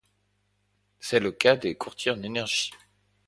C'est 0.99 1.19
le 1.19 1.31
cas 1.31 1.55
des 1.55 1.75
courtiers 1.75 2.09
en 2.09 2.23
énergie. 2.23 2.71